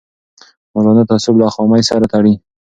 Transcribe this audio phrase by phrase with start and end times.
[0.73, 2.33] مولانا تعصب له خامۍ سره تړي